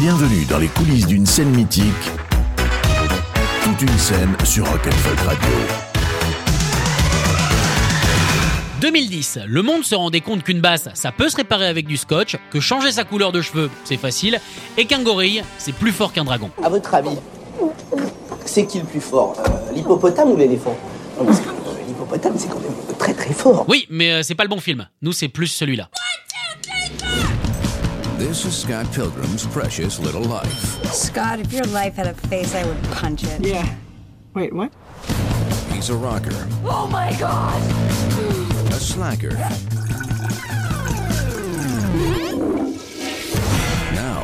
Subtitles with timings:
[0.00, 1.84] Bienvenue dans les coulisses d'une scène mythique.
[3.62, 5.50] Toute une scène sur Rock'n'Folk Radio.
[8.80, 12.38] 2010, le monde se rendait compte qu'une basse, ça peut se réparer avec du scotch,
[12.50, 14.40] que changer sa couleur de cheveux, c'est facile,
[14.78, 16.50] et qu'un gorille, c'est plus fort qu'un dragon.
[16.64, 17.18] À votre avis,
[18.46, 20.78] c'est qui le plus fort euh, L'hippopotame ou l'éléphant?
[21.20, 21.24] Euh,
[21.86, 23.66] l'hippopotame, c'est quand même très très fort.
[23.68, 24.88] Oui, mais euh, c'est pas le bon film.
[25.02, 25.90] Nous, c'est plus celui-là.
[28.20, 30.84] This is Scott Pilgrim's precious little life.
[30.92, 33.40] Scott, if your life had a face, I would punch it.
[33.40, 33.74] Yeah.
[34.34, 34.70] Wait, what?
[35.72, 37.58] He's a rocker, Oh my god!
[38.72, 39.30] a slacker.
[43.94, 44.20] Now,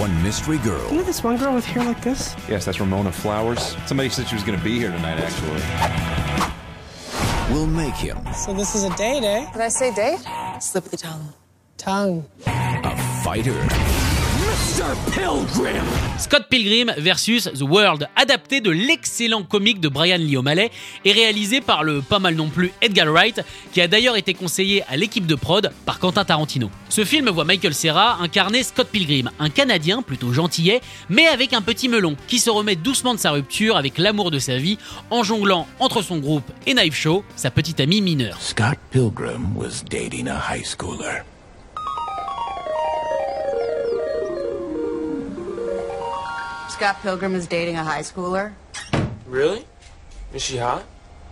[0.00, 2.34] one mystery girl You know this one girl with hair like this?
[2.48, 3.76] Yes, that's Ramona Flowers.
[3.84, 5.60] Somebody said she was going to be here tonight, actually.
[7.54, 9.52] will make him So this is a date, eh?
[9.52, 10.24] Did I say date?
[10.62, 11.34] Slip the tongue.
[11.76, 12.24] Tongue.
[12.46, 12.93] a
[13.24, 13.54] fighter.
[16.18, 20.70] Scott Pilgrim versus The World, adapté de l'excellent comique de Brian Lee O'Malley
[21.06, 23.40] et réalisé par le pas mal non plus Edgar Wright,
[23.72, 26.70] qui a d'ailleurs été conseillé à l'équipe de prod par Quentin Tarantino.
[26.90, 31.62] Ce film voit Michael Cera incarner Scott Pilgrim, un Canadien plutôt gentillet, mais avec un
[31.62, 34.76] petit melon, qui se remet doucement de sa rupture avec l'amour de sa vie,
[35.10, 38.38] en jonglant entre son groupe et Knife Show, sa petite amie mineure.
[38.38, 41.24] Scott Pilgrim was dating a high schooler.
[46.74, 48.52] Scott Pilgrim is dating a high schooler.
[49.26, 49.64] Really?
[50.32, 50.82] Is she hot?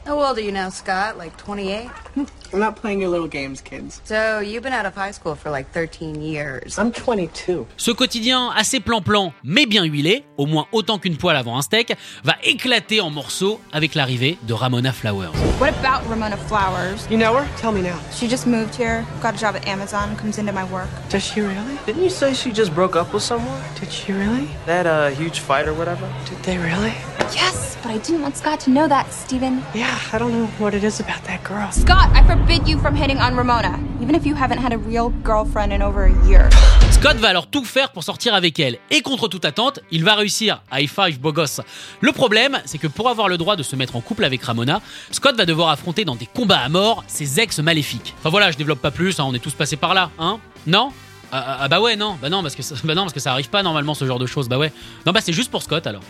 [0.06, 1.18] How old are you now, Scott?
[1.18, 1.90] Like 28?
[2.52, 4.00] I'm not playing your little games, kids.
[4.04, 6.78] So you've been out of high school for like 13 years.
[6.78, 7.66] I'm 22.
[7.78, 11.94] Ce quotidien assez plan-plan, mais bien huilé, au moins autant qu'une poêle avant un steak,
[12.24, 15.32] va éclater en morceaux avec l'arrivée de Ramona Flowers.
[15.58, 17.06] What about Ramona Flowers?
[17.10, 17.46] You know her?
[17.56, 17.98] Tell me now.
[18.12, 20.88] She just moved here, got a job at Amazon, comes into my work.
[21.08, 21.78] Does she really?
[21.86, 23.62] Didn't you say she just broke up with someone?
[23.80, 24.48] Did she really?
[24.66, 26.06] That uh, huge fight or whatever?
[26.28, 26.92] Did they really?
[27.34, 29.62] Yes, but I didn't want Scott to know that, Steven.
[29.74, 31.70] Yeah, I don't know what it is about that girl.
[31.72, 35.12] Scott, I forbid you from hitting on Ramona, even if you haven't had a real
[35.22, 36.48] girlfriend in over a year.
[36.90, 40.14] Scott va alors tout faire pour sortir avec elle, et contre toute attente, il va
[40.14, 40.60] réussir.
[40.72, 41.60] High five beau gosse.
[42.00, 44.80] Le problème, c'est que pour avoir le droit de se mettre en couple avec Ramona,
[45.12, 48.14] Scott va devoir affronter dans des combats à mort ses ex maléfiques.
[48.18, 50.38] Enfin voilà, je développe pas plus, hein, on est tous passés par là, hein.
[50.66, 50.90] Non?
[51.30, 52.18] Ah, ah, ah, bah ouais non.
[52.20, 54.18] Bah non parce que ça, bah non parce que ça arrive pas normalement ce genre
[54.18, 54.48] de choses.
[54.48, 54.72] Bah ouais.
[55.06, 56.02] Non bah c'est juste pour Scott alors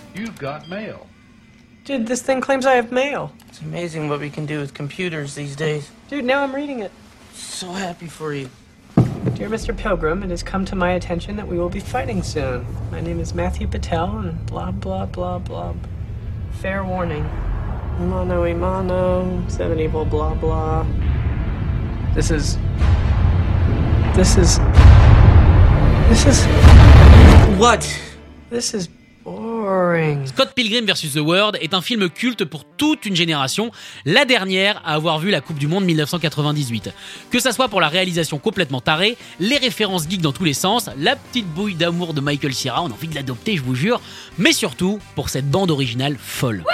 [1.85, 3.33] Dude, this thing claims I have mail.
[3.49, 5.91] It's amazing what we can do with computers these days.
[6.09, 6.93] Dude, now I'm reading it.
[7.33, 8.49] So happy for you.
[9.35, 9.77] Dear Mr.
[9.77, 12.65] Pilgrim, it has come to my attention that we will be fighting soon.
[12.93, 15.75] My name is Matthew Patel, and blah blah blah blah.
[16.61, 17.25] Fair warning.
[17.99, 20.87] Mono e mono, seven evil blah blah.
[22.15, 22.59] This is.
[24.15, 24.59] This is.
[26.09, 26.45] This is.
[27.59, 27.83] What?
[28.51, 28.89] This is
[29.83, 30.27] boring.
[30.27, 31.15] Scott Pilgrim vs.
[31.15, 33.71] The World est un film culte pour toute une génération,
[34.05, 36.91] la dernière à avoir vu la Coupe du Monde 1998.
[37.31, 40.91] Que ça soit pour la réalisation complètement tarée, les références geeks dans tous les sens,
[40.99, 44.01] la petite bouille d'amour de Michael Cera, on a envie de l'adopter, je vous jure,
[44.39, 46.65] mais surtout pour cette bande originale folle.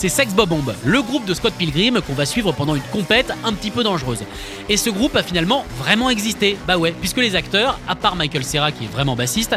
[0.00, 3.34] C'est Sex Bob Bomb, le groupe de Scott Pilgrim qu'on va suivre pendant une compète
[3.44, 4.24] un petit peu dangereuse.
[4.70, 6.56] Et ce groupe a finalement vraiment existé.
[6.66, 9.56] Bah ouais, puisque les acteurs, à part Michael Cera qui est vraiment bassiste,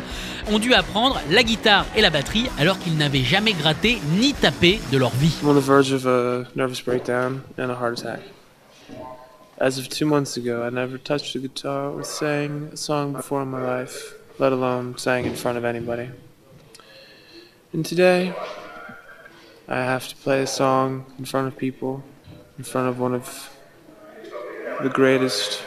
[0.52, 4.82] ont dû apprendre la guitare et la batterie alors qu'ils n'avaient jamais gratté ni tapé
[4.92, 5.34] de leur vie.
[6.58, 8.20] Nervous breakdown and a heart attack.
[9.62, 13.44] As of two months ago, I never touched a guitar or sang a song before
[13.44, 16.10] in my life, let alone sang in front of anybody.
[17.72, 18.34] And today,
[19.70, 22.02] I have to play a song in front of people,
[22.60, 23.50] in front of one of
[24.82, 25.64] the greatest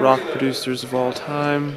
[0.00, 1.74] rock producers of all time,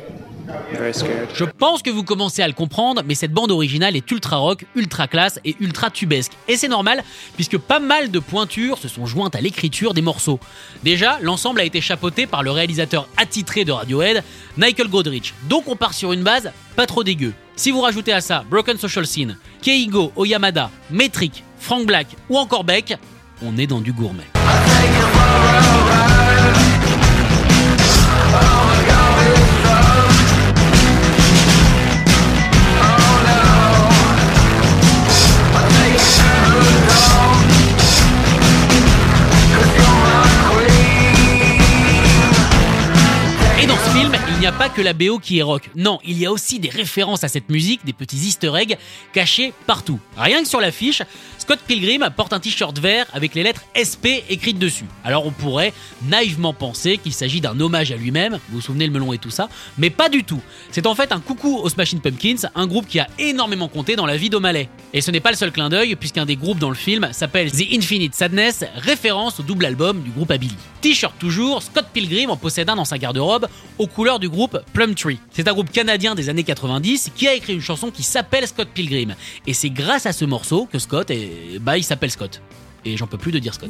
[0.71, 1.27] very scared.
[1.33, 4.65] Je pense que vous commencez à le comprendre, mais cette bande originale est ultra rock,
[4.75, 6.31] ultra classe et ultra tubesque.
[6.47, 7.03] Et c'est normal,
[7.35, 10.39] puisque pas mal de pointures se sont jointes à l'écriture des morceaux.
[10.83, 14.23] Déjà, l'ensemble a été chapeauté par le réalisateur attitré de Radiohead,
[14.55, 15.33] Michael Godrich.
[15.49, 17.33] Donc on part sur une base pas trop dégueu.
[17.57, 22.63] Si vous rajoutez à ça Broken Social Scene, Keigo Oyamada, Metric, Frank Black ou encore
[22.63, 22.97] Beck,
[23.41, 24.23] on est dans du gourmet.
[43.61, 45.69] Et dans ce film, il n'y a pas que la BO qui est rock.
[45.75, 48.77] Non, il y a aussi des références à cette musique, des petits easter eggs
[49.11, 49.99] cachés partout.
[50.17, 51.01] Rien que sur l'affiche,
[51.49, 54.85] Scott Pilgrim porte un t-shirt vert avec les lettres SP écrites dessus.
[55.03, 55.73] Alors on pourrait
[56.03, 59.31] naïvement penser qu'il s'agit d'un hommage à lui-même, vous vous souvenez le melon et tout
[59.31, 59.49] ça,
[59.79, 60.41] mais pas du tout.
[60.69, 64.05] C'est en fait un coucou aux Smashing Pumpkins, un groupe qui a énormément compté dans
[64.05, 64.69] la vie d'O'Malley.
[64.93, 67.51] Et ce n'est pas le seul clin d'œil, puisqu'un des groupes dans le film s'appelle
[67.51, 70.53] The Infinite Sadness, référence au double album du groupe Abilly.
[70.81, 73.47] T-shirt toujours, Scott Pilgrim en possède un dans sa garde-robe,
[73.79, 75.19] aux couleurs du groupe Plumtree.
[75.31, 78.69] C'est un groupe canadien des années 90 qui a écrit une chanson qui s'appelle Scott
[78.71, 79.15] Pilgrim.
[79.47, 81.38] Et c'est grâce à ce morceau que Scott est...
[81.59, 82.41] bah il s'appelle Scott.
[82.85, 83.69] Et j'en peux plus de dire Scott.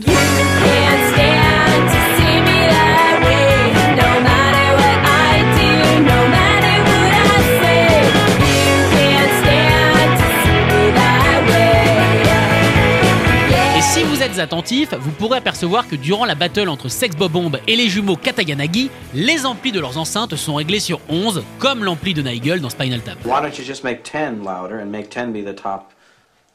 [13.75, 17.31] Et si vous êtes attentif, vous pourrez apercevoir que durant la battle entre Sex Bob
[17.31, 21.83] Bomb et les jumeaux Katayanagi, les amplis de leurs enceintes sont réglés sur 11, comme
[21.83, 23.17] l'ampli de Nigel dans Spinal Tap.
[23.25, 25.93] Why don't you just make 10 louder and make 10 be the top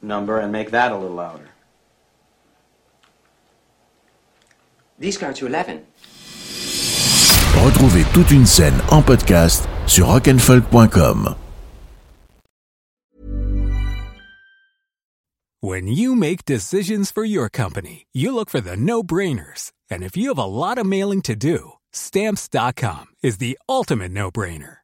[0.04, 1.48] number and make that a little louder?
[4.98, 5.84] These go to 11.
[7.64, 11.36] Retrouvez toute une scène en podcast sur rockandfolk.com.
[15.60, 19.72] When you make decisions for your company, you look for the no-brainers.
[19.90, 24.83] And if you have a lot of mailing to do, stamps.com is the ultimate no-brainer.